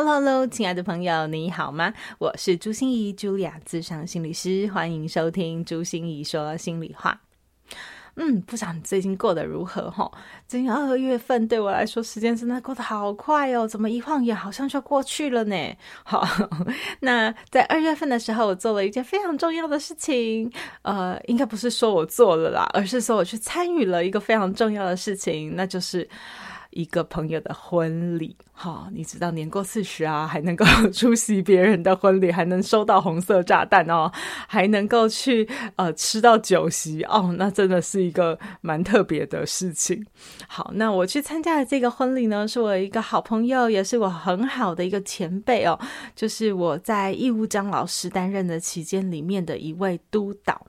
[0.00, 1.92] Hello，喽亲爱的朋友，你好吗？
[2.18, 7.20] 我是朱心仪，Julia，咨商心理师，欢迎收听朱心仪说心里话。
[8.14, 9.90] 嗯，不知道你最近过得如何？
[9.90, 10.08] 哈，
[10.46, 15.56] 最近二月份对我来说，时间真的过得好快哦，怎么一晃眼好像就过去了呢？
[16.06, 16.24] 好，
[17.00, 20.48] 那在二月份的时候，我做了一件非常重要的事情，
[20.82, 26.08] 呃，应该不是说我做了啦，而是说我去参与了一个非常重要的事情，那就是。
[26.70, 34.12] 一个朋友的婚礼，哈，你知道年过四十啊，还能够出席别人的婚礼，还能收到红色炸弹哦，
[34.46, 40.04] 还能够去呃吃到酒席哦，那真的是一个蛮特别的事情。
[40.46, 45.78] 好，那我去参加的这个婚礼呢，是我一个好朋友，也是我很好的一个前辈哦，
[46.14, 50.66] 就是我在义务张老师担任的期间里面的一位督导。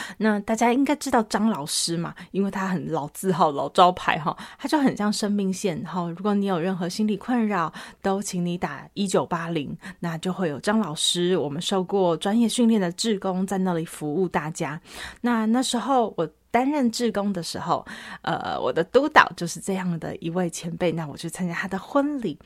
[0.18, 6.08] 那大家应该知道张老师嘛，因为他很老字号、老招牌哈，他就很像生命线哈。
[6.08, 14.80] 如果你有任何心理困扰，都请你打一九八零，那就会有张老师，我们受过专业训练的志工在那里服务大家。
[15.20, 17.84] 那那时候我担任志工的时候，
[18.20, 20.92] 呃，我的督导就是这样的一位前辈。
[20.92, 22.38] 那我去参加他的婚礼，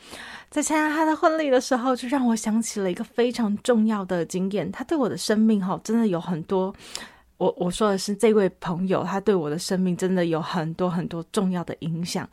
[0.48, 4.70] 在参加他的婚礼的时候，就让我想起了一个非常重要的经验。
[4.70, 6.72] 他对我的生命哈，真的有很多。
[7.38, 12.28] 我我说的是这位朋友，他对我的生命真的有很多很多重要的影响，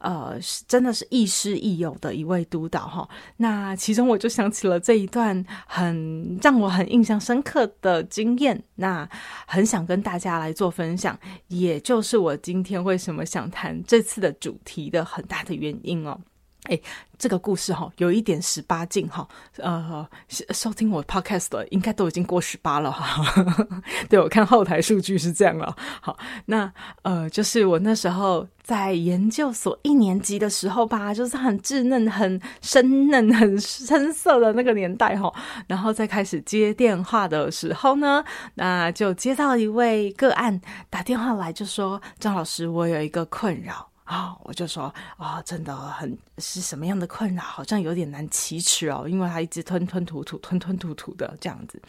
[0.00, 3.08] 呃，真的是亦师亦友的一位督导哈。
[3.36, 9.08] 那其中我就想起了这一段很让我很印象深刻的经验，那
[9.46, 16.18] 很想跟大家来做分享，也就是我今天为什么想谈这次的主题的很大的原因哦。
[16.68, 16.78] 哎，
[17.18, 20.06] 这个故事哈，有一点十八禁哈，呃，
[20.50, 23.24] 收听我 podcast 的应该都已经过十八了哈。
[24.08, 25.74] 对，我看后台数据是这样了。
[26.00, 26.70] 好，那
[27.02, 35.32] 呃，就是我那时候在研究所一年级的时候吧，就是很稚嫩、很生嫩、 很深色的那个年代哈。
[35.66, 38.22] 然后再开始接电话的时候呢，
[38.54, 51.80] 那就接到一位个案打电话来，就说：“张老师，我有一个困扰。”啊、我就说啊、真的很是什么样的困扰，好像有点难启齿哦，因为他一直吞吞吐吐、吞吞吐吐的这样子。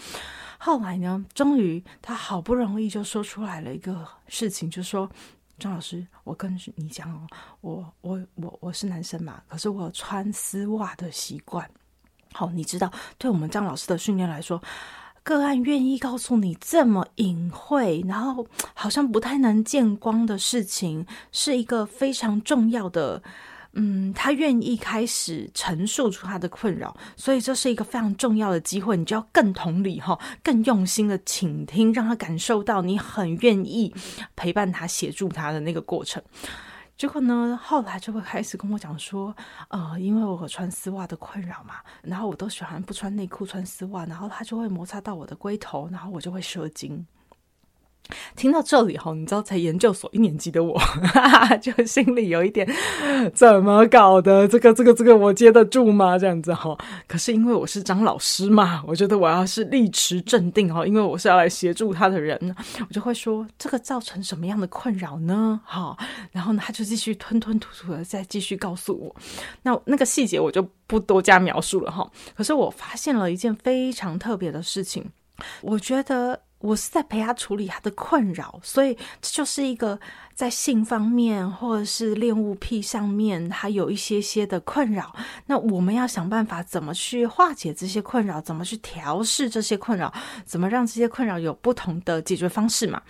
[0.57, 5.09] 后来呢，终于他好不容易就说出来了一个事情，就说
[5.57, 7.25] 张老师，我跟你讲哦，
[7.61, 11.69] 我我我我是男生嘛，可是我穿丝袜的习惯。
[12.33, 14.61] 好、你知道，对我们张老师的训练来说。
[15.29, 23.21] 个案愿意告诉你这么隐晦，然后好像不太能见光的事情，是一个非常重要的。
[23.73, 28.97] 嗯，他愿意开始陈述出他的困扰，所以这是一个非常重要的机会。
[28.97, 33.93] 你就要更同理哈，更用心的倾听，让他感受到你很愿意
[34.35, 36.19] 陪伴他、协助他的那个过程。
[36.99, 39.33] 结果呢，后来就会开始跟我讲说，
[39.69, 47.07] 呃，因为我穿丝袜的困扰嘛，然后我都喜欢不穿内裤穿丝袜，然后它就会摩擦到我的龟头，然后我就会射精。
[48.35, 52.67] 听到这里哈，你知道才研究所一年级的我，哈哈，就心里有一点
[53.33, 54.47] 怎么搞的？
[54.47, 56.17] 这个这个这个我接得住吗？
[56.17, 56.77] 这样子哈。
[57.07, 62.55] 可是因为我是张老师嘛，我觉得我要是立持镇定哈，因为我是要来协助他的人，
[62.87, 65.59] 我就会说这个造成什么样的困扰呢？
[65.63, 65.95] 哈，
[66.31, 69.15] 然后呢，他就继续吞吞吐吐的再继续告诉我。
[69.61, 72.09] 那那个细节我就不多加描述了哈。
[72.35, 75.05] 可是我发现了一件非常特别的事情，
[75.61, 76.41] 我觉得。
[76.59, 79.99] 我是在陪他处理他的困扰，所以这就是一个
[80.39, 85.13] 在性方面或者是恋物癖上面，他有一些些的困扰。
[85.47, 90.13] 那我们要想办法怎么去化解这些困扰，怎么去调试这些困扰，
[90.45, 93.01] 怎么让这些困扰有不同的解决方式嘛？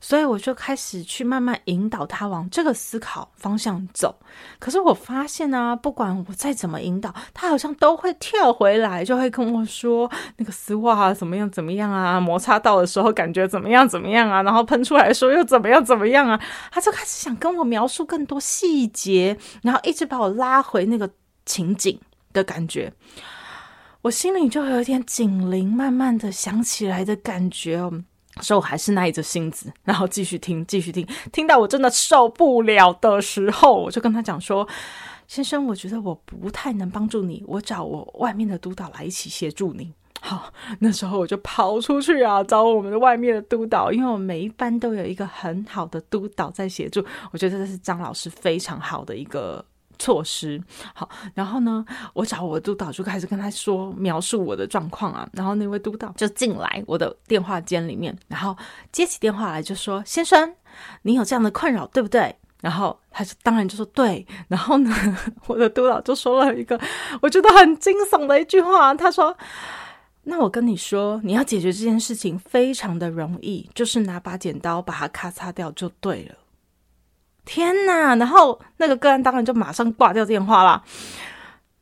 [0.00, 4.14] 所以我就开始去慢慢引导他往这个思考方向走。
[4.60, 14.40] 可是我发现呢、啊，不管我再怎么引导，他好像都会跳回来，就会跟我说那个丝袜，怎么样怎么样啊，摩擦到的时候感觉怎么样怎么样啊？
[14.44, 16.40] 然后喷出来的时候又怎么样怎么样啊？
[16.76, 21.10] 他就开始想跟我描述更多细节，然后一直把我拉回那个
[21.46, 21.98] 情景
[22.34, 22.92] 的感觉。
[24.02, 28.04] 我心里就有点警铃慢慢的响起来的感觉哦。
[28.42, 34.68] 所以我还是耐着性子，然后继续听，继续听，听到我真的受不了的时候，我就跟他讲说
[35.26, 39.94] ：“先生，我觉得我不太能帮助你，我找我外面的督导来一起协助你。”
[40.26, 49.64] 好， 那时候我就跑出去啊，找我们的外面的督导，因为我们每一班都有一个很好的督导在协助，我觉得这是张老师非常好的一个
[50.00, 50.60] 措施。
[50.92, 58.56] 好，然后呢，我找我的督导就开始跟他说描述我的状况啊，然后那位督导就进来我的电话间里面，然后
[58.90, 60.52] 接起电话来就说：“先生，
[61.02, 64.92] 你有这样的困扰，对不对？”然后他就当然就说对，然后呢，
[65.46, 66.80] 我的督导就说了一个
[67.22, 69.36] 我觉得很惊悚的一句话，他说
[70.28, 76.34] ：“那我跟你说，你要解决这件事情非常的容易，就是拿把剪刀把它咔嚓掉就对了。”
[77.46, 78.16] 天哪！
[78.16, 80.82] 然后那个个案当然就马上挂掉电话了。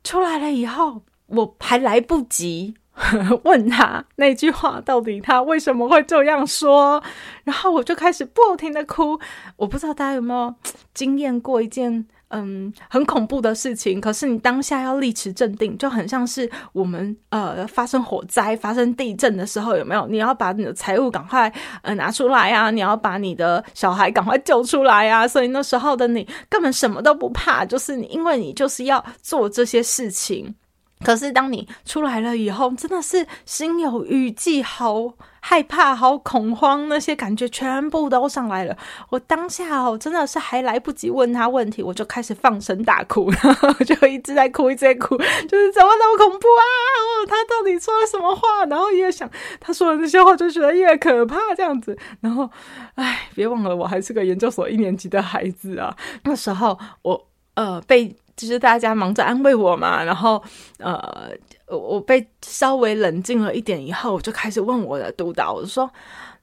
[0.03, 2.75] 出来了以后，我还来不及。
[3.43, 7.03] 问他那句话到底他为什么会这样说？
[7.43, 9.19] 然后我就开始不停的哭。
[9.57, 10.55] 我不知道大家有没有
[10.93, 20.07] 经验过一件嗯很恐怖的事情，可是你当下要立持镇定，就很像是我们呃发生火灾、发生地震的时候，有没有？
[20.07, 21.51] 你要把你的财物赶快
[21.81, 25.27] 呃拿出来啊，你要把你的小孩赶快救出来啊。
[25.27, 30.55] 所以那时候的你根本什么都不怕，就是你因为你就是要做这些事情。
[31.03, 38.75] 可是当你出来了以后，真的是心有余悸，好害怕，好恐慌，那些感觉全部都上来了。
[39.09, 46.63] 我当下哦，真的是还来不及问他问题，我就开始放声大哭， 然后就一直在哭，一直在哭，就是怎么那么恐怖啊？
[46.63, 48.65] 哦，他到底说了什么话？
[48.69, 51.95] 然后越想他说的那些话，就觉得越可怕，这样子。
[52.21, 52.49] 然后，
[52.95, 55.95] 哎，别忘了，我还是个研究所一年级的孩子啊。
[56.23, 58.15] 那时候我呃被。
[58.35, 60.43] 就是大家忙着安慰我嘛，然后
[60.79, 61.31] 呃，
[61.67, 65.89] 我被稍微冷静了一点以后，我就开始问我的督导，我说：“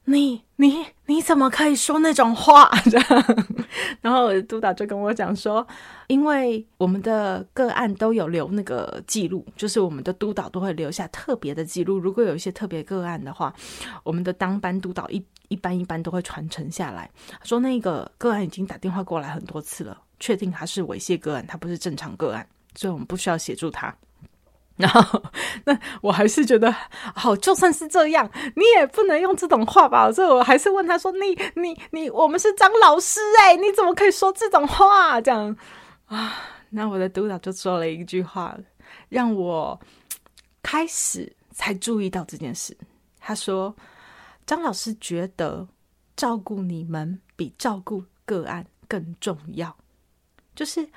[0.05, 3.47] 你你你怎么可以说那种话？” 这样，
[4.01, 5.65] 然后我的督导就跟我讲说
[6.07, 11.99] ：“因为我们的个案都有留那个记录，就是我们的督导都会留下特别的记录。
[11.99, 13.53] 如果有一些特别个案的话，
[14.03, 17.09] 我们的当班督导一一般一般都会传承下来。
[17.43, 23.95] 说那个个案已经打电话过来很多次了。”确定他是猥亵个案，他不是正常个案，所以我们不需要协助他。
[24.75, 25.23] 然后，
[25.65, 26.73] 那我还是觉得
[27.13, 30.11] 好，就算是这样，你也不能用这种话吧？
[30.11, 35.55] 所以我还是问他说：“你、你、你，我们是张老师哎，你怎么可以说这种话？”这样
[36.07, 36.33] 啊，
[36.71, 38.57] 那我的督导就说了一句话，
[39.09, 39.79] 让我
[40.63, 42.75] 开始才注意到这件事。
[43.19, 43.75] 他说
[44.47, 45.67] ：“张老师觉得
[46.15, 49.77] 照顾你们比照顾个案更重要。”
[50.55, 50.87] 就是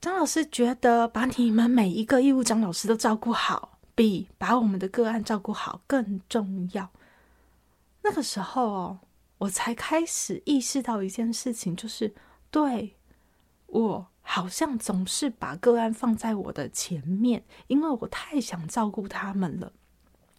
[0.00, 6.90] 张老师觉得把你们每一个义务张老师都照顾好，比把我们的个案照顾好更重要。
[8.02, 8.98] 那个时候哦，
[9.38, 12.14] 我才开始意识到一件事情，就是
[12.50, 12.94] 对，
[13.66, 19.72] 我好像总是把个案放在我的前面，因为我太想照顾他们了，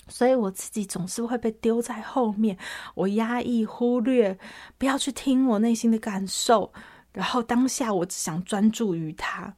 [0.08, 2.58] 所以我自己总是会被丢在后面，
[2.96, 4.40] 我压抑、忽略，
[4.78, 6.72] 不要去听我内心的感受。
[7.13, 9.54] 然后当下我只想专注于他，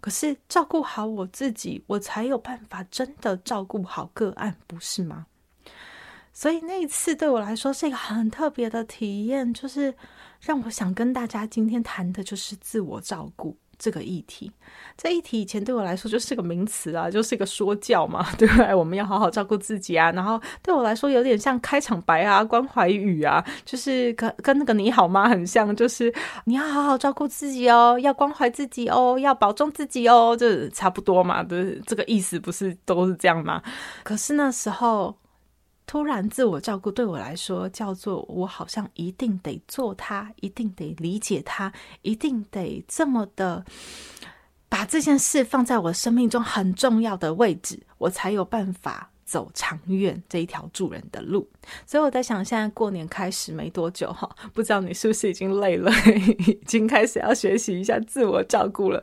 [0.00, 5.26] 可是照顾好我自己，我才有办法真的照顾好个案，不是吗？
[6.32, 9.94] 所以那一次对我来说是一个很特别的体验，就是
[10.40, 13.56] 让我想跟大家今天谈的就是自我照顾。
[13.78, 14.50] 这个议题，
[14.96, 18.74] 这议题以前对我来说就是个名词啊， 就是一个说教嘛， 对不对？
[18.74, 20.10] 我们要好好照顾自己啊。
[20.12, 26.12] 然后对我来说有点像开场白啊、关怀语啊，就是跟跟那个你好吗很像，就是
[26.44, 33.62] 你要好好照顾自己哦，要关怀自己哦，要保重自己哦，就差不多嘛，就是，这个意思不是都是这样吗？
[34.02, 35.14] 可是那时候。
[35.88, 43.64] 突然，自我照顾对我来说叫做我好像一定得做它，一定得理解它，一定得这么的
[44.68, 49.10] 把这件事放在我生命中很重要的位置，我才有办法。
[49.28, 51.46] 走长远这一条助人的路，
[51.86, 55.90] 所以我在想，现在过年开始没多久哈，不知道你是不是已经累了，
[56.46, 59.02] 已经开始要学习一下自我照顾了。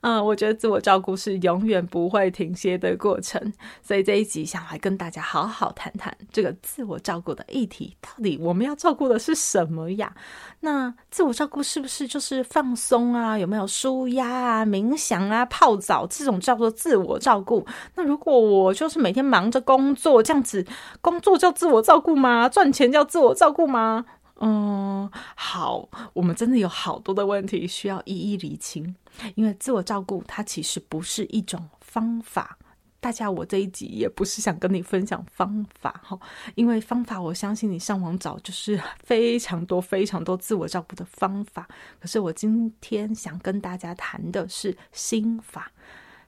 [0.00, 3.52] 嗯，我觉得自我照顾是永远不会停歇的过程，
[3.82, 10.12] 所以这一集想来跟大家好好谈谈这个自我照顾的议题，到底我们要照顾的是什么呀？
[10.60, 13.38] 那自我照顾是不是就是放松啊？
[13.38, 17.64] 有没有舒压啊、冥想啊、泡澡这种叫做自我照顾？
[17.94, 20.66] 那如果我就是每天忙着工作，这样子
[21.00, 22.48] 工作叫自我照顾顾吗？
[22.48, 24.04] 赚钱叫自我照顾吗？
[24.40, 28.96] 嗯，好，我们真的有好多的问题需要一一厘清，
[29.36, 32.58] 因为自我照顾它其实不是一种方法。
[32.98, 36.16] 大家，我这一集也不是想跟你分享方法哈，
[36.54, 41.66] 因为方法我相信你上网找就是非常多非常多自我照顾的方法。
[41.98, 45.72] 可是我今天想跟大家谈的是心法，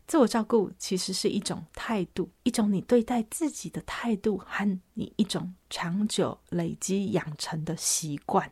[0.06, 8.50] 自我照顾其实是一种态度，一种你对待自己的态度和你一种长久累积养成的习惯。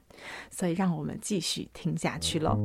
[0.50, 2.58] 所以，让我们继续听下去喽。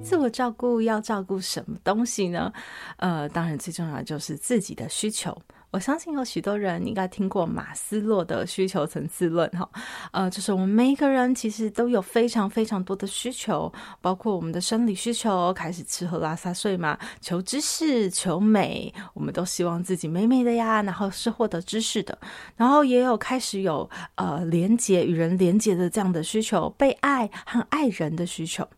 [0.00, 2.52] 自我照顾要照顾什么东西呢？
[2.98, 5.36] 呃，当然最重要的就是自己的需求。
[5.72, 9.66] 我相信有许多人应该听过马斯洛的需求层次论，哈，
[10.10, 22.18] 呃，就是我们每一个人其实都有非常非常多的需求，包括我们的生理需求，开始吃喝拉撒睡嘛，求知识、求美，我们都希望自己美美的呀，然后是获得知识的，
[22.54, 28.68] 然后也有开始有呃连接与人连接的这样的需求，被爱和爱人的需求。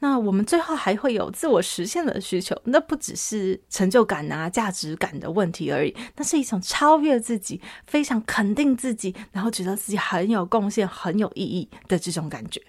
[0.00, 12.60] 那我们最后还会有自我实现的需求，那不只是成就感啊、价值感的问题而已，那是一种超越自己、非常肯定自己，然后觉得自己很有贡献、很有意义的这种感觉。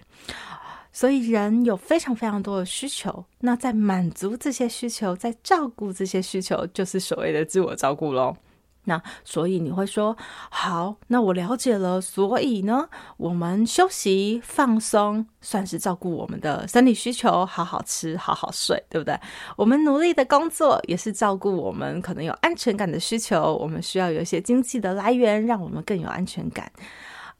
[0.92, 8.36] 所以人有非常非常多的需求，那在满足这些需求，在照顾这些需求，就是所谓的自我照顾喽。
[8.84, 10.16] 那所以你会说，
[10.50, 12.00] 好，那我了解了。
[12.00, 19.18] 所以呢，我们休息放松，算是照顾我们的生理需求，好好吃，好好睡，对不对？
[19.56, 23.54] 我们努力的工作，也是照顾我们可能有安全感的需求。
[23.56, 26.70] 我们需要有一些经济的来源，让我们更有安全感。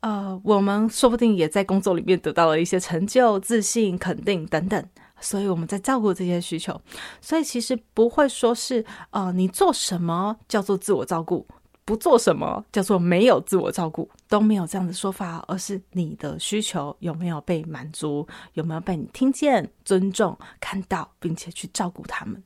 [0.01, 4.85] 呃，我们说不定也在工作里面得到了一些成就、自信、肯定等等。
[5.25, 6.78] 所以我们在照顾这些需求，
[7.23, 11.47] 所以其实不会说是呃，你做什么叫做自我照顾，
[11.87, 22.43] 不做什么叫做没有自我照顾，都没有这样的说法，而是你的需求有没有被满足，有没有被你听见、尊重、看到，并且去照顾他们。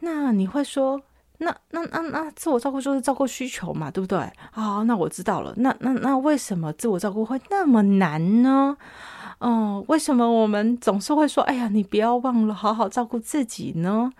[0.00, 1.00] 那你会说，
[1.38, 4.32] 那那那那自我照顾就是照顾需求嘛，对不对？
[4.52, 5.52] 好，那我知道了。
[5.56, 8.76] 那那那为什么自我照顾会那么难呢？
[9.40, 14.10] 嗯，为什么我们总是会说：“哎呀，你不要忘了好好照顾自己呢？”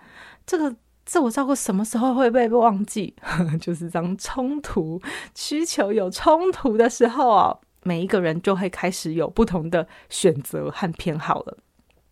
[0.45, 3.15] 这个自我照顾什么时候会被忘记？
[3.59, 5.01] 就是当冲突
[5.33, 11.57] 需求有冲突的时候啊，每一个人就会开始有不同的选择和偏好了。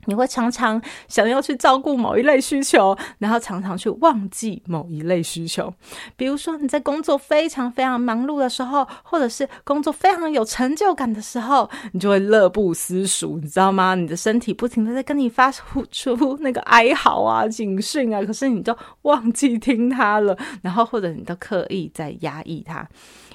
[0.05, 5.73] 你会常常想要去照顾某一类需求，然后常常去忘记某一类需求。
[6.15, 13.95] 比如说你在工作非常非常忙碌的时候，或者是工作非常有成就感的时候，你就会乐不思蜀，你知道吗？
[13.95, 22.87] 你的身体不停的在跟你发出那个哀嚎啊、警讯啊，可是你都忘记听它了，然后或者你都刻意在压抑它。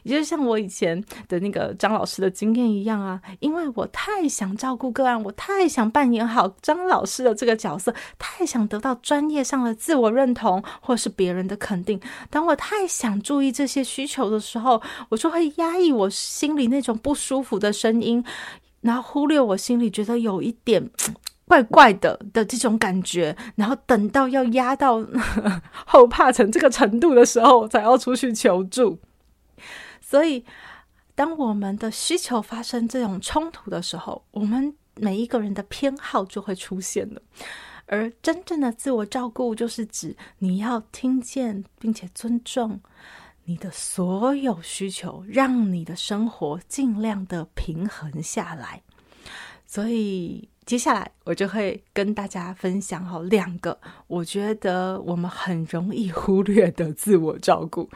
[0.09, 12.01] 也就像我以前的那个张老师的经验一样啊，因为我太想照顾个案，我太想扮演好张老师的这个角色，太想得到专业上的自我认同或是别人的肯定。
[12.31, 18.25] 当我太想注意这些需求的时候，我就会压抑我心里那种不舒服的声音，
[18.81, 20.91] 然后忽略我心里觉得有一点
[21.45, 25.07] 怪怪的的这种感觉，然后等到要压到
[25.85, 28.99] 后怕成这个程度的时候，才要出去求助。
[30.11, 30.43] 所以，
[31.15, 37.21] 当我们的需求发生这种冲突的时候，我们每一个人的偏好就会出现了。
[37.85, 42.81] 而真正的自我照顾，就是指你要听见并且尊重
[43.45, 48.83] 你的所有需求，让你的生活尽量的平衡下来。
[49.67, 50.49] 所以。
[50.69, 57.89] 接下来我就会跟大家分享好两个我觉得我们很容易忽略的自我照顾，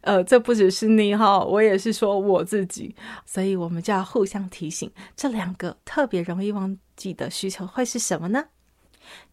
[0.00, 2.96] 呃，这不只是你哈，我也是说我自己，
[3.26, 8.46] 所以我们就要互相提醒，这两个特别容易忘记的需求会是什么呢？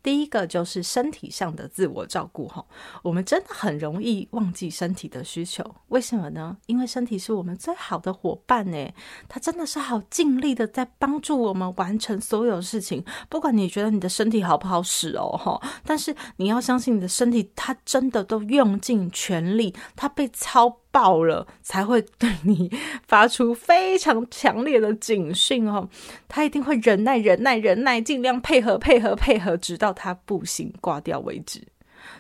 [0.04, 2.64] 第一个就是身体上的自我照顾哈，
[3.02, 6.58] 我们真的很容易忘记身体的需求，为什么呢？
[6.68, 8.94] 因为身体是我们最好的伙伴呢，
[9.30, 13.04] 它真的是好尽力的在帮助我们完成所有事情。
[13.30, 22.70] 不管你觉得你的身体好不好使哦哈，但是你要相信你的身体，它真的都用尽全力，它被操爆了才会对你
[23.08, 25.90] 发出非常强烈的警讯哦，
[26.28, 31.62] 他一定会忍耐、忍耐、忍耐，尽量配合、配合、配合，直到他不行挂掉为止。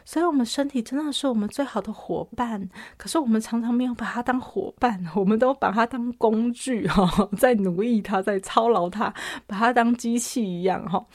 [0.05, 9.13] 所以，我们身体真的是我们最好的伙伴，可是我们常常没有把它当伙伴，我们都把它当工具哈， 在奴役它，在操劳它，
[9.45, 11.05] 把它当机器一样哈。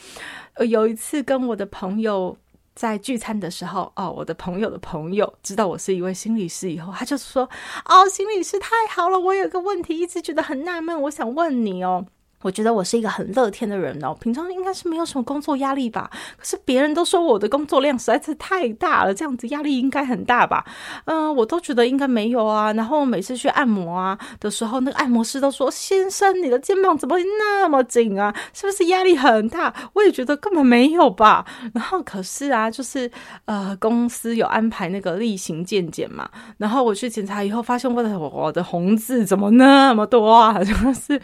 [0.67, 2.37] 有一次跟我的朋友。
[2.75, 7.43] 在聚餐的时候，哦，我的朋友的朋友知道我是一位心理师以后，他就说
[7.87, 12.07] ：“哦，心理师太好了，我有个问题一直觉得很纳闷，我想问你哦。”
[12.43, 16.09] 我觉得我是一个很乐天的人哦，平常应该是没有什么工作压力吧。
[16.37, 20.65] 可是别人都说我的工作量实在是太大了，这样子压力应该很大吧？
[21.07, 22.73] 嗯、我都觉得应该没有啊。
[22.75, 28.33] 然后每次去按摩啊的时候，那个按摩师都说：“先生，你的肩膀怎么会那么紧啊？
[28.55, 31.45] 是不是压力很大？”我也觉得根本没有吧。
[31.75, 33.11] 然后可是啊，就是
[33.47, 36.29] 呃，公司有安排那个例行健检嘛，
[36.59, 40.59] 然后我去检查以后，发现我的我的红字怎么那么多啊？
[40.63, 41.21] 就是。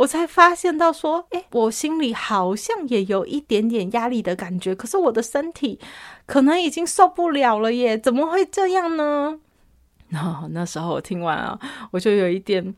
[0.00, 5.78] 我才发现到说，诶，我心里好像也有一点点压力的感觉，可是我的身体
[6.24, 9.38] 可能已经受不了了耶，怎么会这样呢？
[10.08, 11.58] 然后那时候我听完啊，
[11.90, 12.74] 我就有一点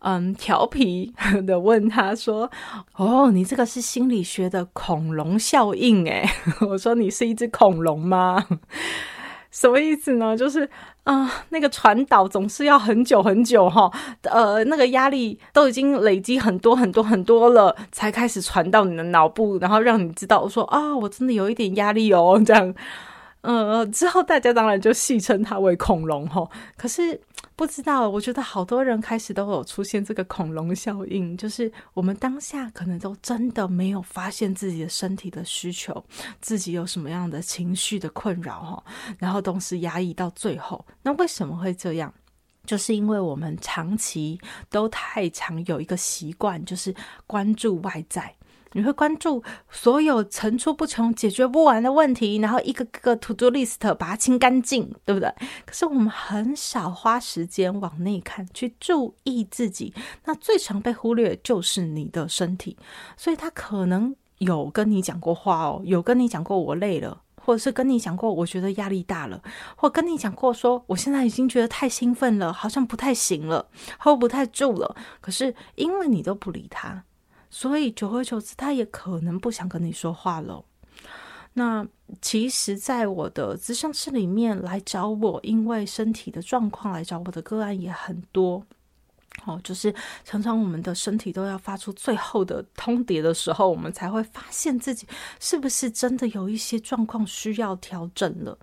[0.00, 1.12] 嗯调皮
[1.46, 2.50] 的问他说
[2.96, 6.28] ：“哦，你这个是心理学的恐龙效应诶。
[6.68, 8.46] ”我说：“你是一只恐龙吗？”
[9.58, 10.36] 什么意思呢？
[10.36, 10.68] 就是
[11.04, 13.90] 啊、那个传导总是要很久很久哈，
[14.24, 22.74] 呃，那个压力都已经累积很多很多很多了，才开始传到你的脑部，然后让你知道说啊，我真的有一点压力哦，这样。
[23.40, 27.18] 呃，之后大家当然就戏称它为恐龙吼，可是
[27.56, 36.04] 不知道，我觉得好多人开始都有出现这个恐龙效应，就是我们当下可能都真的没有发现自己的身体的需求，
[36.42, 38.84] 自己有什么样的情绪的困扰哈，
[39.18, 40.84] 然后都是压抑到最后。
[41.02, 42.12] 那为什么会这样？
[42.66, 46.94] 就是因为我们长期都太常有一个习惯，就是
[47.26, 48.35] 关注外在。
[48.76, 55.32] 你会关注所有层出不穷、解决不完的问题，然后一个个 to do list 把它清干净，对不对？
[55.64, 59.94] 可是我们很少花时间往内看，去注意自己。
[60.26, 62.76] 那最常被忽略就是你的身体，
[63.16, 69.42] 所以他可能有跟你讲过话哦，有跟你讲过我累了，或者是跟你讲过我觉得压力大了，
[69.74, 73.68] 或跟你讲过说我现在已经觉得太兴奋了，好像不太行了
[73.98, 74.94] ，hold 不太住了。
[75.22, 77.04] 可是因为你都不理他。
[77.50, 80.64] 所以久而久之，他也可能不想跟你说话了。
[81.54, 81.86] 那
[82.20, 88.62] 其实，在我的咨商室里面来找我，因为身体的状况来找我的个案也很多。
[89.44, 95.06] 哦，就是常常我们的身体都要发出最后的通牒的时候，我们才会发现自己
[95.38, 98.58] 是不是真的有一些状况需要调整了。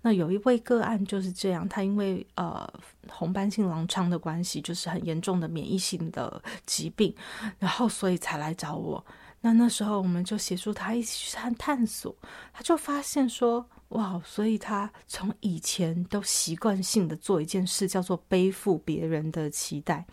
[0.00, 2.66] 那有一位个案就是这样，他因为呃
[3.08, 7.14] 红斑性狼疮的关系，就是很严重的免疫性的疾病，
[7.58, 9.04] 然后所以才来找我。
[9.40, 12.14] 那那时候我们就协助他一起去探探索，
[12.52, 13.66] 他就发现说。
[13.92, 20.06] 哇，所以他从以前都习惯性的做一件事，叫做背负别人的期待。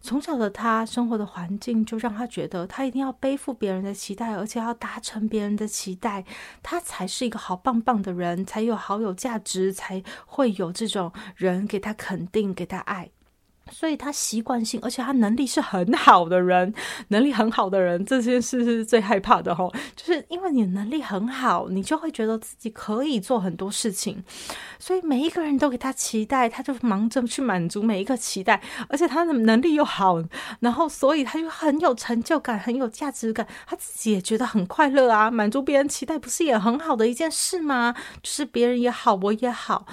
[0.00, 6.24] 从小的他生活的环境就让他觉得他一定要背负别人的期待，而且要达成别人的期待，
[6.62, 13.10] 他才是一个好棒棒的人，才有好有价值，才会有这种人给他肯定，给他爱。
[13.70, 16.72] 所以他习惯性，而且他能力是很好的人，
[17.08, 24.22] 能力很好的人，这件事是最害怕的吼，就是因为你能力很好，你就会觉得自己可以做很多事情，
[24.78, 30.22] 所以每一个人都给他期待，他就忙着去满足每一个期待，而且他的能力又好，
[30.60, 37.94] 然后所以他就很有成就感，很有价值感，他自己也觉得很快乐啊，满足别人期待不是也很好的一件事吗？
[38.22, 39.86] 就是别人也好，我也好，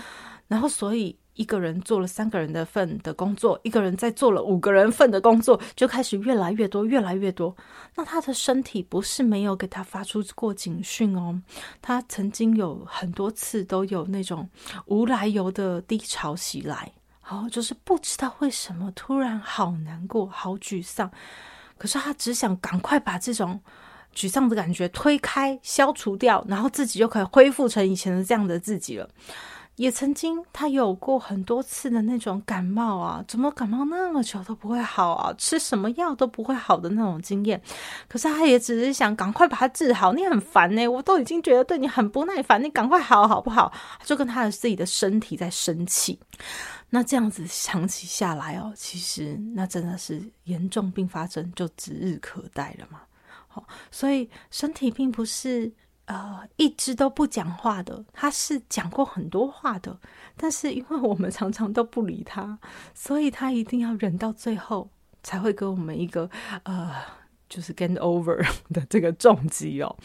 [0.49, 1.20] 然后所以。
[1.35, 7.55] 一个人做了三个人的份的工作，一个人再做了五个人份的工作，就开始越来越多，越来越多。
[7.95, 11.41] 那他的身体不是没有给他发出过警讯哦，
[11.81, 14.49] 他曾经有很多次都有那种
[14.85, 16.91] 无来由的低潮袭来，
[17.21, 21.09] 好，就是不知道为什么突然好难过、好沮丧。
[21.77, 23.59] 可是他只想赶快把这种
[24.13, 29.09] 沮丧的感觉推开、消除掉，然后自己就可以恢复成以前的这样的自己了。
[29.81, 35.33] 也曾经，他有过很多次的那种感冒啊，怎么感冒那么久都不会好啊？
[35.39, 37.59] 吃什么药都不会好的那种经验。
[38.07, 40.13] 可是他也只是想赶快把它治好。
[40.13, 43.73] 你很烦呢、我都已经觉得对你很不耐烦，你赶快好好不好？
[44.03, 46.19] 就跟他的自己的身体在生气。
[46.91, 53.01] 那这样子长期下来哦，其实那真的是严重并发症就指日可待了嘛。
[53.47, 55.73] 好，所以身体并不是。
[56.11, 59.97] 呃，一直都不讲话的，他是讲过很多话的，
[60.35, 62.59] 但是因为我们常常都不理他，
[62.93, 64.89] 所以他一定要忍到最后
[65.23, 66.29] 才会给我们一个
[66.63, 66.91] 呃，
[67.47, 69.95] 就是 g a n over 的这个重击哦。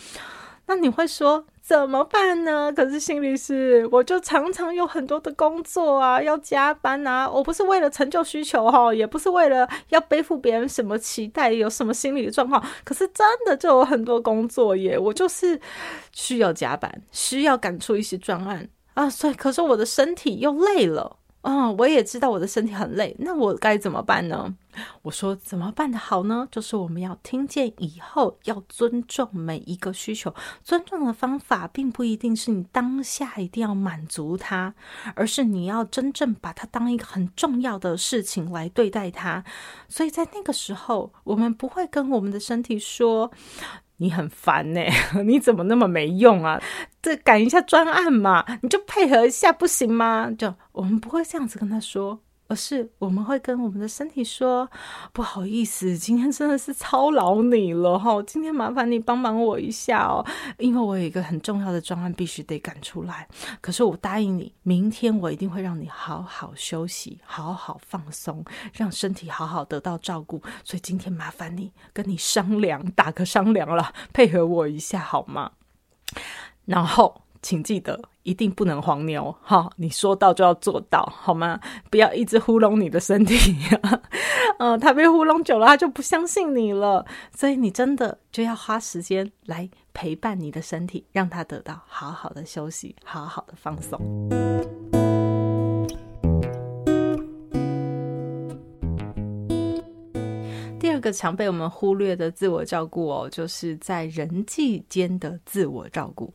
[0.68, 2.72] 那你会说怎么办呢？
[2.72, 7.28] 可是心里是，我就常常有很多的工作啊，要加班啊。
[7.30, 12.62] 我不是为了成就需求哈，也不是为了要背负别人什么期待，有什么心理的状况。
[12.84, 15.60] 可是真的就有很多工作耶，我就是
[16.12, 19.08] 需要加班，需要赶出一些专案啊。
[19.08, 21.16] 所以，可是我的身体又累了。
[21.42, 24.52] 嗯，我也知道我的身体很累，那我该怎么办呢？
[25.02, 26.46] 我说怎么办的好呢？
[26.50, 30.34] 就是我们要听见以后，要尊重每一个需求。
[30.62, 34.74] 尊重的方法，并不一定是你当下一定要满足它，
[35.14, 39.44] 而是你要真正把它当一个很重要的事情来对待它。
[39.88, 43.30] 所以在那个时候，我们不会跟我们的身体说
[43.98, 44.80] ：“你很烦呢，
[45.24, 46.60] 你怎么那么没用啊？
[47.00, 52.20] 这赶一下专案嘛，你就配合一下不行吗？”就我们不会这样子跟他说。
[52.48, 54.68] 而是我们会跟我们的身体说
[55.12, 60.24] ：“不好意思，今天真的是操劳你了哈，今天麻烦你帮忙我一下哦，
[60.58, 63.26] 因为我有一个很重要的专案必须得赶出来。
[63.60, 70.40] 可是我答应你，明天我一定会让你好好休息，好好放松，让身体好好得到照顾。
[70.64, 75.52] 所以今天麻烦你跟你商量，打个商量了，配合我一下好吗？
[76.64, 79.70] 然后。”请记得，一定不能黄牛哈！
[79.76, 81.60] 你说到就要做到，好吗？
[81.90, 83.54] 不要一直糊弄你的身体，
[84.80, 87.06] 他被糊弄久了，他就不相信你了。
[87.32, 94.95] 所以你真的就要花时间来陪伴你的身体，让他得到好好的休息，好好的放松。
[101.06, 106.34] 个常被我们忽略的自我照顾哦，就是在人际间的自我照顾。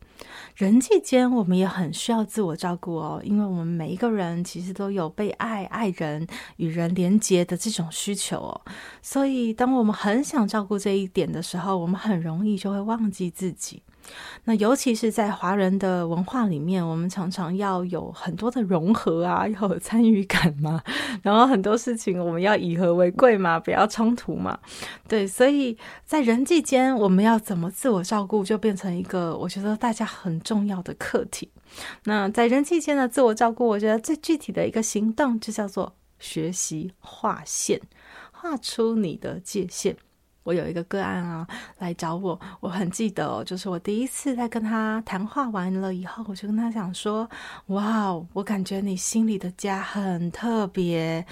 [0.56, 8.62] 人际间我们也很需要自我照顾哦，因为我们每一个人其实都有被爱、爱人、与人连接的这种需求哦。
[9.02, 13.84] 所以，当我们很想照顾这一点的时候，我们很容易就会忘记自己。
[14.46, 20.82] 那尤其是在华人的文化里面，我们常常要有很多的融合啊，要有参与感嘛，
[21.22, 24.60] 然后很多事情我们要以和为贵嘛，不要冲突嘛。
[25.08, 31.52] 对，所以在人际间，我们要怎么自我照顾，就变成一个我觉得大家很重要的课题。
[32.04, 37.80] 那在人际间的自我照顾，我觉得最具体的一个行动就叫做学习划线，
[38.32, 39.96] 画出你的界限。
[40.44, 41.48] 我有一个个案啊，
[41.80, 47.30] 来找我，我很记得哦，就是我第一次在跟他谈话完了以后，我就跟他讲说
[47.68, 51.26] ：“哇，我感觉你心里的家很特别，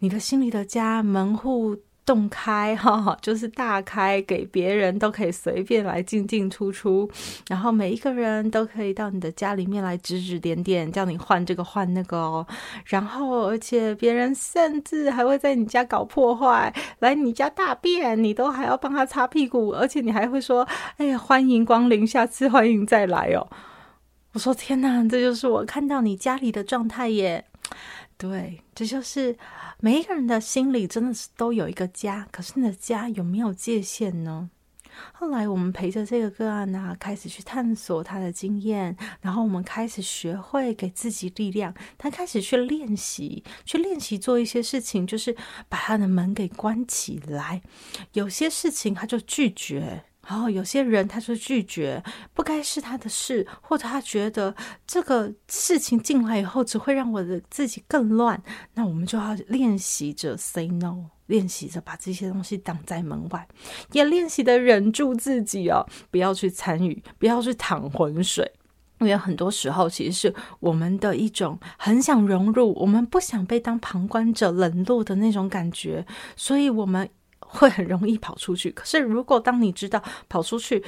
[0.00, 1.76] 你的心里的家门户。”
[2.06, 7.10] 洞开哈， 就是大开，给别人都可以随便来进进出出，
[7.48, 12.46] 然后每一个人都可以到你的家里面来指指点点，叫你换这个换那个哦。
[12.84, 20.66] 然后，而且别人甚至还会在你家搞破坏，来你家大便，你都还要帮他擦屁股，而且你还会说
[20.98, 23.48] ：“哎呀，欢迎光临，下次欢迎再来哦。”
[24.32, 27.44] 我说：“天哪，这就是我看到你家里的状态耶。”
[28.18, 29.36] 对，这就是。
[29.80, 34.48] 每一个人的心里真的是都有一个家，可是你的家有没有界限呢？
[35.12, 41.74] 后来我们陪着这个个案呢、开始去探索他的经验，然后我们开始学会给自己力量。
[41.98, 45.36] 他开始去练习，去练习做一些事情，就是
[45.68, 47.60] 把他的门给关起来。
[48.14, 50.04] 有些事情他就拒绝。
[50.28, 52.02] 然后有些人他就拒绝，
[52.34, 58.42] 不该是他的事，或者他觉得这个事情进来以后只会让我的自己更乱，
[58.74, 63.46] 那我们就要练习着 say no，练习着把这些东西挡在门外，
[63.92, 68.52] 也练习的忍住自己哦，不要去参与，不要去淌浑水，
[68.98, 77.08] 因为很多时候其实是我们的一种很想融入，我们不想被当旁观者冷落的那种感觉，所以我们。
[77.48, 78.70] 会很容易跑出去。
[78.70, 80.84] 可是，如果当你知道跑出去，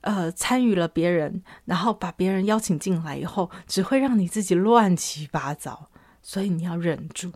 [0.00, 5.88] 呃，参与了别人，然后把别人邀请进来以后，只会让你自己乱七八糟。
[6.22, 7.32] 所以你要忍住。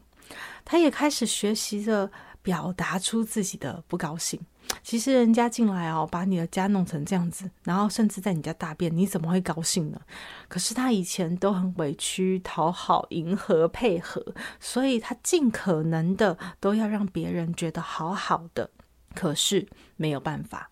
[0.64, 2.11] 他也开始学习着
[2.42, 4.38] 表达出自己的不高兴。
[4.83, 10.00] 其实人家进来哦，把你的家弄成这样子，然后甚至在你家大便，你怎么会高兴呢？
[10.48, 14.24] 可是他以前都很委屈、讨好、迎合、配合，
[14.61, 18.70] 所以他尽可能的都要让别人觉得好好的。
[19.14, 20.70] 可是没有办法。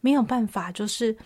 [0.00, 1.16] 没有办法，就是，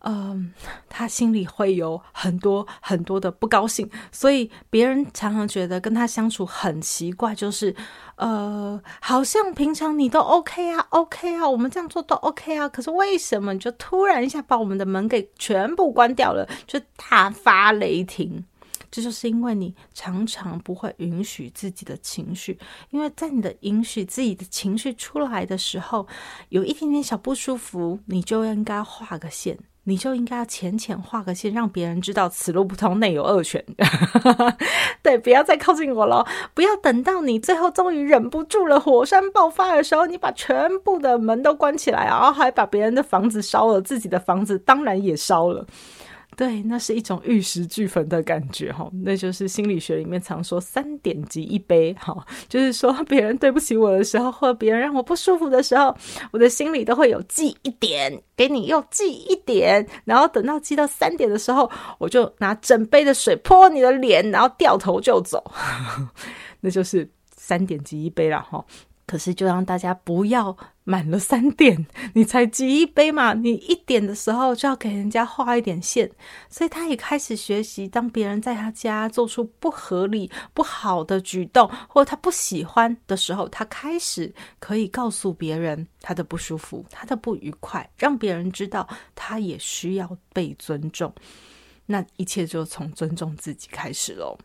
[0.00, 0.52] 嗯、
[0.88, 7.74] 他心里会有很多很多的不高兴，所以别人常常觉得跟他相处很奇怪，就是，
[8.16, 18.44] 呃，好像平常你都 OK 啊，OK 啊，我们这样做都 OK 啊，可是为什么你就突然一下把我们的门给全部关掉了，就大发雷霆？
[18.90, 22.58] 这就是因为你常常不会允许自己的情绪，
[22.90, 26.06] 因为在你的允许自己的情绪出来的时候，
[26.48, 33.64] 有一点点小不舒服，你就应该画个线，你就应该要浅浅画个线，让别人知道此路不通，内有恶犬。
[35.02, 45.64] 对，不要再靠近我了，不要等到你最后终于忍不住了，火山爆发的时候，你把全部的门都关起来，然后还把别人的房子烧了，自己的房子当然也烧了。
[46.34, 55.96] 对，那是一种玉石俱焚的感觉哈，那就是心理学里面常说三点即一杯哈， 就是说别人对不起我的时候，或别人让我不舒服的时候，
[56.32, 65.42] 我的心里都会有记一点，给你又记一点，然后等到记到三点的时候，我就拿整杯的水泼你的脸，然后掉头就走，
[66.60, 68.62] 那就是三点即一杯了哈。
[69.06, 73.34] 可是，就让大家不要满了三点，你才挤一杯嘛。
[73.34, 76.10] 你一点的时候就要给人家画一点线，
[76.50, 91.14] 所以他也开始学习，当别人在他家做出不合理、不好的举动，或他不喜欢的时候，他开始可以告诉别人他的不舒服、他的不愉快，让别人知道他也需要被尊重。
[91.86, 94.36] 那一切就从尊重自己开始喽。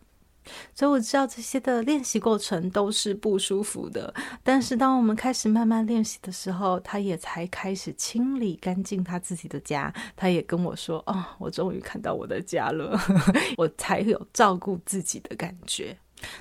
[0.73, 9.93] 所以我知道这些的练习过程都是不舒服的，但是当我们开始慢慢练习的时候，他也才开始清理干净他自己的家。
[10.15, 12.99] 他也跟我说：“哦，我终于看到我的家了，
[13.57, 15.97] 我才有照顾自己的感觉。”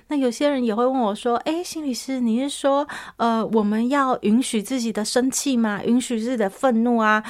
[0.08, 2.86] 那有些人也会问我说：“诶，心理师，你是说，
[3.16, 5.82] 呃，我们要允许自己的生气吗？
[5.84, 7.24] 允许自己的愤怒啊？”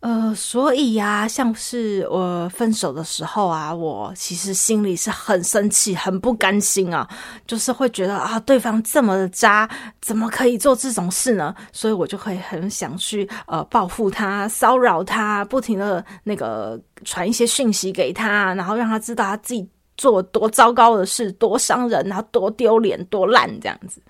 [0.00, 7.08] 呃，所以呀、啊，像是我分手的时候啊，我其实心里是很生气、很不甘心啊，
[7.48, 9.68] 就是会觉得啊，对方这么的渣，
[10.00, 11.52] 怎么可以做这种事呢？
[11.72, 24.00] 所以我就会很想去呃报复他、骚扰他，不停的那个传一些讯息给他，然后让他知道他自己做多糟糕的事、多伤人，然后多丢脸、多烂这样子。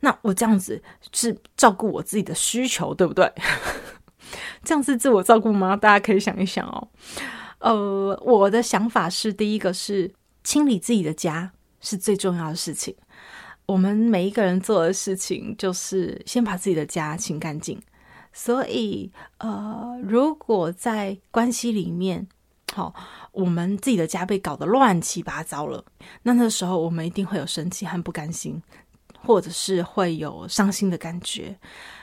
[0.00, 3.32] 那我这样子是照顾我自己的需求，对不对？
[4.62, 5.74] 这样是自我照顾吗？
[5.76, 6.88] 大家可以想一想哦。
[7.60, 10.10] 呃，我的想法是，第一个是
[10.44, 12.94] 清理自己的家是最重要的事情。
[13.66, 17.80] 我们每一个人做的事情，就是先把自己的家清干净。
[18.32, 22.26] 所以，呃，如果在关系里面，
[22.72, 22.94] 好、哦，
[23.32, 25.84] 我们自己的家被搞得乱七八糟了，
[26.22, 28.62] 那那时候我们一定会有生气和不甘心，
[29.24, 31.58] 或者是会有伤心的感觉。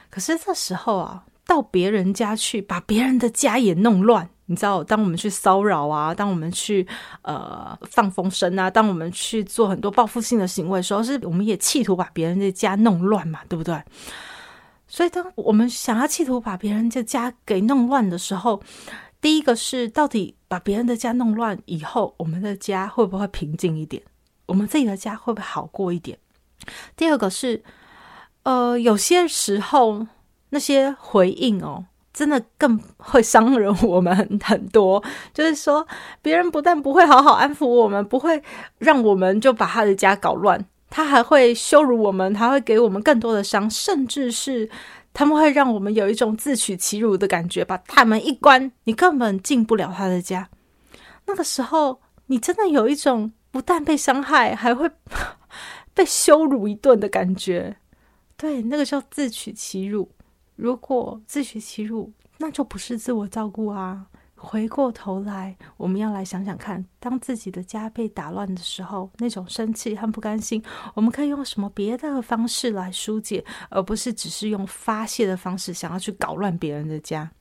[0.10, 1.24] 可是这时候啊。
[1.47, 4.83] 到别人家去，把别人的家也弄乱，你知道？
[4.83, 6.86] 当我们去骚扰啊，当我们去
[7.21, 13.81] 呃放风声啊，当我们去做很多报复性的行为的时候，是我们也企图把别人的家弄乱嘛，对不对？
[14.89, 18.62] 所以，当我们想要企图把别人的家给弄乱的时候，
[19.21, 24.03] 第一个是到底把别人的家弄乱以后，我们的家会不会平静一点？
[24.47, 26.17] 我们自己的家会不会好过一点？
[26.97, 27.63] 第二个是，
[28.43, 30.05] 呃，有些时候。
[30.49, 35.03] 那些回应哦，真的更会伤人我们很很多。
[35.33, 35.86] 就是说，
[36.21, 38.41] 别人不但不会好好安抚我们，不会
[38.79, 44.69] 让我们就把他的家搞乱，他还会羞辱我们，他会给我们更多的伤，甚至是
[45.13, 50.49] 他们会让我们有一种自取其辱的感觉，把大门一关，你根本进不了他的家。
[51.25, 54.89] 那个时候，你真的有一种不但被伤害， 还会
[55.93, 57.75] 被羞辱一顿的感觉。
[58.38, 60.10] 对，那个叫自取其辱。
[60.58, 64.08] 如果自取其辱，那就不是自我照顾啊！
[64.36, 70.62] 回过头来，我们要来想想看，当自己的家被打乱的时候，那种生气和不甘心，
[70.96, 77.32] 我们可以用什么别的方式来疏解，而不是只是用发泄的方式想要去搞乱别人的家。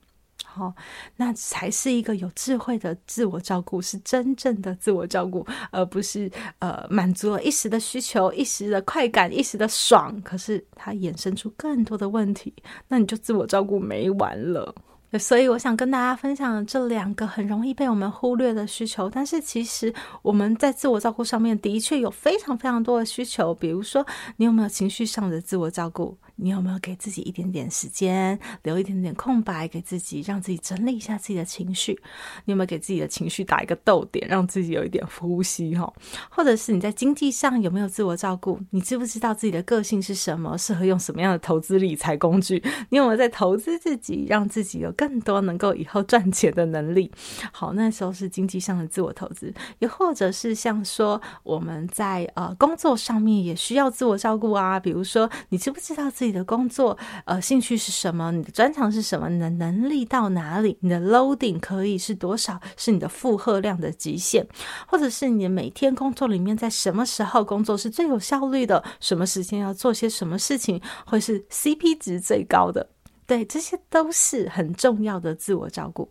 [0.56, 0.72] 好，
[1.16, 12.54] 那才是一个有智慧的自我照顾，是真正的自我照顾，而不是呃满足了一时的需求、一时的快感、一时的爽，可是它衍生出更多的问题，
[12.88, 14.74] 那你就自我照顾没完了。
[15.18, 19.92] 所以我想跟大家分享这两个很容易被我们忽略的需求，但是其实
[20.22, 24.04] 我们在自我照顾上面的确有非常非常多的需求，比如说
[24.38, 26.16] 你有没有情绪上的自我照顾？
[26.36, 31.98] 你有没有给自己一点点时间，留一点点空白给自己，让自己整理一下自己的情绪？
[32.44, 35.74] 你有没有给自己的情绪打一个逗点，让自己有一点呼吸？
[35.74, 35.92] 哈，
[36.30, 38.60] 或者是你在经济上有没有自我照顾？
[38.70, 40.56] 你知不知道自己的个性是什么？
[40.58, 42.62] 适合用什么样的投资理财工具？
[42.90, 47.10] 你有没有在投资自己，让自己有更多能够以后赚钱的能力？
[47.50, 58.30] 好，那时候是经济上的自我投资，又或者是像说我们在呃工作上面也需要自我照顾啊，比如说你知不知道自己你的工作，呃，兴趣是什么？
[58.32, 59.28] 你的专长是什么？
[59.28, 60.76] 你的能力到哪里？
[60.80, 62.60] 你的 loading 可以是多少？
[62.76, 64.46] 是你的负荷量的极限，
[64.86, 68.82] 或者是你每天工作里面，在什么时候工作是最有效率的？
[69.00, 72.88] 什么时间要做些什么事情，会是 CP 值最高的？
[73.26, 76.08] 对，这些都是很重要的自我照顾。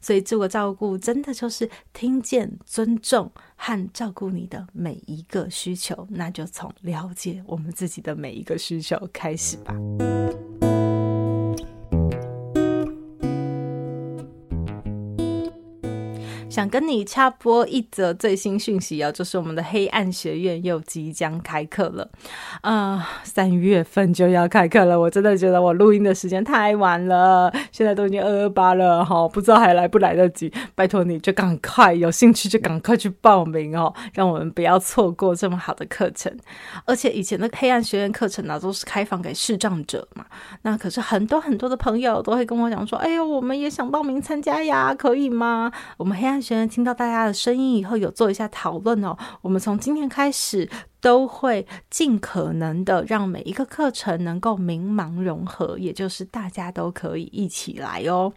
[0.00, 6.06] 所以，自我照顾真的就是听见、尊重和照顾你的每一个需求。
[6.08, 9.74] 那就从了解我们自己的每一个需求开始吧。
[16.48, 22.08] 想跟你插播一则最新讯息哦，就是我们的黑暗学院又即将开课了，
[22.62, 36.34] 啊、呃，三月份就要开课了，我真的觉得我录音的时间太晚了，现在都已经二二八了哈，不知道还来不来得及，拜托你就赶快有兴趣就赶快去报名哦，让我们不要错过这么好的课程，
[36.86, 40.24] 而且以前的黑暗学院课程呢都是开放给视障者嘛，
[40.62, 45.70] 那可是很多很多的朋友都会跟我讲说，哎呦，我们也想报名参加呀，可以吗？
[45.98, 49.16] 我们黑暗学院听到大家的声音以后，有做一下讨论哦。
[49.42, 50.68] 我们从今天开始
[51.00, 58.32] 都会尽可能的让每一个课程能够明盲融合，也就是大家都可以一起来哦。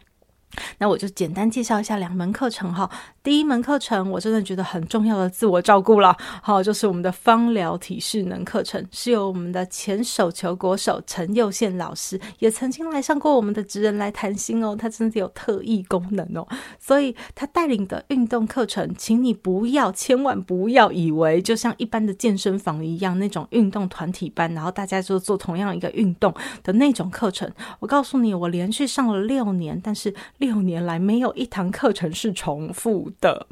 [0.78, 2.88] 那我就简单介绍一下两门课程哈。
[3.22, 16.46] 第一门课程我真的觉得很重要的自我照顾了，好，就是我们的芳疗体适能课程，是由我们的前手球国手陈佑宪老师，也曾经来上过我们的职人来谈心哦，他真的有特异功能哦，
[16.80, 26.34] 所以他带领的运动课程，请你不要千万不要以为就像一般的健身房一样那种运动团体班，然后大家就做同样一个运动
[26.64, 27.48] 的那种课程。
[27.78, 30.12] 我告诉你，我连续上了六年，但是。
[30.42, 33.46] 六年来没有一堂课程是重复的，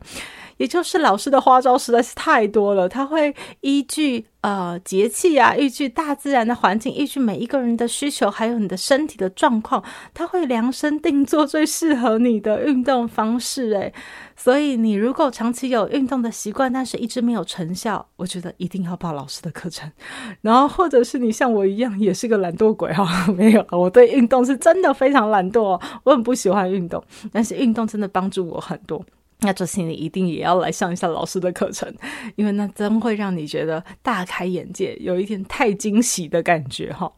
[0.61, 2.87] 也就是老师的花招实在是太多了。
[2.87, 13.73] 他会依据呃节气啊，依据大自然的环境，依据每一个人的需求，还有你的身体的状况，他会量身定做最适合你的运动方式。
[13.73, 13.93] 诶，
[14.37, 19.91] 所以你如果长期有运动的习惯，但是一直没有成效，我觉得一定要报老师的课程。
[20.43, 26.61] 然后或者是你像我一样，也是个懒惰鬼哈， 没有，我对运动是真的非常懒惰，我很不喜欢。
[26.71, 29.03] 运动，但是运动真的帮助我很多。
[29.43, 31.93] 那这次你一定也要来上一下老师的课程，
[32.37, 37.11] 因为那真会让你觉得大开眼界，有一点太惊喜的感觉哈。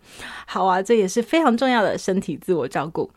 [0.47, 3.11] 好啊，这也是非常重要的身体自我照顾。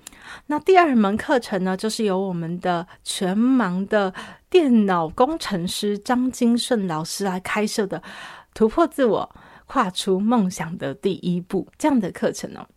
[0.47, 4.11] 那第二门课程呢，就是由我们的全盲的
[4.49, 8.01] 电脑工程师张金顺老师来开设的
[8.55, 9.35] “突破自我，
[9.67, 12.67] 跨出梦想的第一步”这样的课程哦。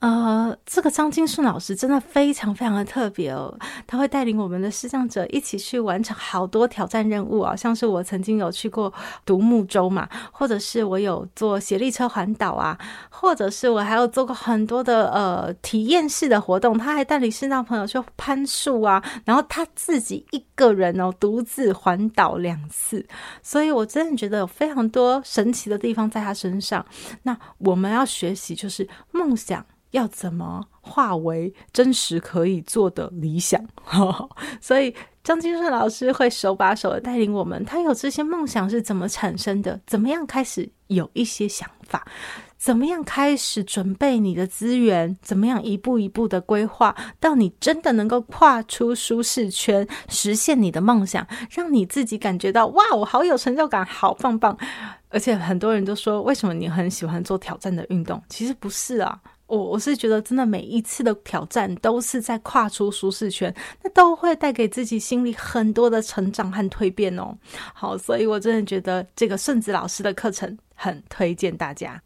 [0.00, 3.52] 呃，这个张金顺老师真的非常非常的特别哦，
[3.84, 8.92] 他会带领我们的视障者一起去完成好多挑战任务啊，像是我曾经有去过
[9.26, 12.78] 独木舟嘛，或者是我有坐协力车环岛啊，
[13.10, 23.04] 或者是我还有做过很多的呃体验式的活动，他还带领视障朋友去攀树啊，然后他自己一个人哦独自环岛两次，
[23.42, 26.86] 所以我真的觉得有非常多神奇的地方在他身上。
[27.24, 29.66] 那我们要学习就是梦想。
[29.90, 33.62] 要怎么化为真实可以做的理想？
[34.60, 37.64] 所以张金顺老师会手把手的带领我们。
[37.64, 39.80] 他有这些梦想是怎么产生的？
[39.86, 42.06] 怎么样开始有一些想法？
[42.56, 45.16] 怎么样开始准备你的资源？
[45.22, 54.58] 怎么样一步一步的规划，到你真的能够跨出舒适圈，实现你的梦想，让你自己感觉到哇，我好有成就感，好棒棒！
[55.08, 58.20] 而且很多人都说，为什么你很喜欢做挑战的运动？
[58.28, 59.20] 其实不是啊。
[59.48, 67.36] 我我是觉得，真的每一次的挑战都是在跨出舒适圈，那都会带给自己心里很多的成长和蜕变哦。
[67.74, 72.00] 好，所以我真的觉得这个顺子老师的课程很推荐大家。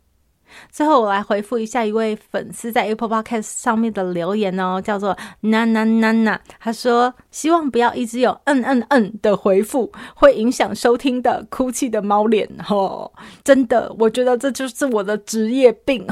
[0.70, 13.10] 最后，我来回复一下一位粉丝在 Apple Podcast 上面的留言哦，叫做娜娜娜娜，他说希望不要一直有嗯嗯嗯的回复，会影响收听的哭泣的猫脸哦。
[13.44, 16.06] 真的，我觉得这就是我的职业病。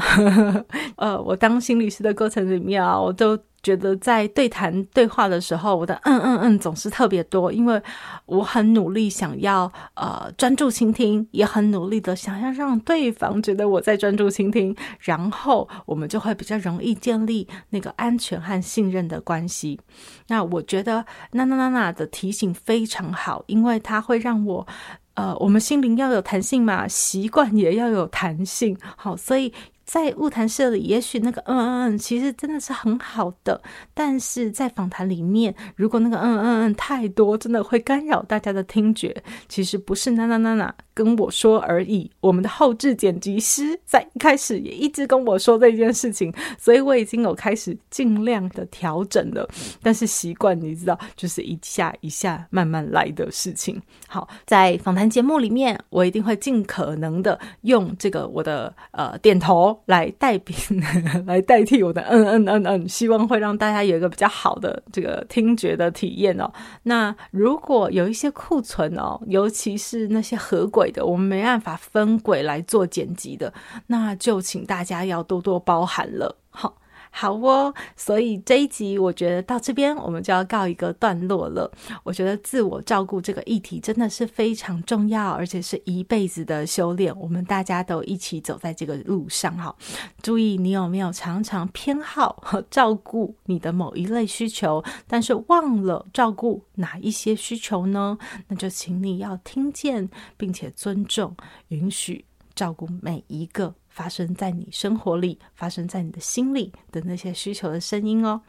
[0.97, 3.37] 呃，我当心理师的过程里面啊，我都。
[3.63, 7.81] 觉得在对谈对话的时候，我的嗯嗯嗯总是特别多，因为
[8.25, 19.79] 我很努力想要呃专注倾听，也很努力的想要让对方觉得我在专注倾听，然后我们就会比较容易建立那个安全和信任的关系。
[20.27, 24.65] 那我觉得娜娜娜娜的提醒非常好，因为它会让我
[25.13, 28.77] 呃，我们心灵要有弹性嘛，习惯也要有弹性。
[28.95, 29.53] 好，所以。
[29.85, 33.61] 在晤谈社里，也许那个嗯嗯嗯，其实真的是很好的，
[33.93, 39.15] 但是在访谈里面，如果那个嗯嗯嗯太多，真的会干扰大家的听觉。
[39.49, 49.49] 其实不是娜娜娜娜跟我说而已，我们的后置剪辑师在一开始也一直跟我说这件事情，所以我已经有开始尽量的调整了。
[49.81, 53.81] 但是习惯你知道，就是一下一下慢慢来的事情。
[54.07, 59.70] 好，在访谈节目里面，我一定会尽可能的用这个我的呃点头。
[59.85, 60.53] 来代笔，
[61.25, 66.51] 来代替我的嗯嗯嗯嗯，希望会让大家有一个比较好的这个听觉的体验哦。
[66.83, 73.53] 那如果有一些库存哦，尤其是那些合轨的，我们没办法分轨来做剪辑的，
[73.87, 76.37] 那就请大家要多多包涵了。
[76.49, 76.80] 好。
[77.13, 81.69] 好哦，所以这一集我觉得到这边我们就要告一个段落了。
[82.03, 87.15] 我觉得自我照顾这个议题真的是非常重要，而且是一辈子的修炼。
[87.19, 89.75] 我们大家都一起走在这个路上哈。
[90.23, 98.17] 注意，你有没有常常偏好和照顾你的某一类需求，但是忘了照顾哪一些需求呢？
[98.47, 101.35] 那就请你要听见，并且尊重、
[101.67, 102.23] 允许
[102.55, 103.75] 照顾每一个。
[104.01, 108.41] 发生在你生活里、发生在你的心里的那些需求的声音哦。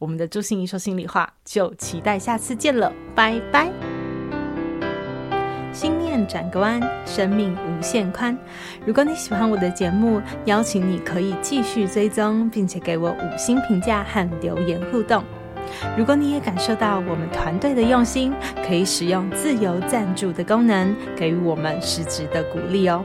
[0.00, 3.70] 我们的朱芯仪说心里话，就期待下次见了，拜拜。
[5.72, 8.36] 心念转个弯，生命无限宽。
[8.84, 15.22] 如果你喜欢我的节目，邀请你可以继续追踪，并且给我五星评价和留言互动。
[15.96, 18.34] 如果你也感受到我们团队的用心，
[18.66, 23.04] 可以使用自由赞助的功能，给予我们实质的鼓励哦。